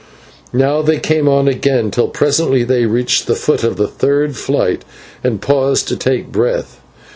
[0.51, 4.83] Now they came on again, till presently they reached the foot of the third flight,
[5.23, 6.81] and paused to take breath.